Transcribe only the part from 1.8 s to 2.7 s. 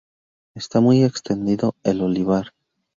el olivar.